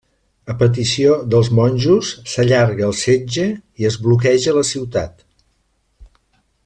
[0.51, 3.45] A petició dels monjos, s'allarga el setge
[3.83, 5.15] i es bloqueja la ciutat.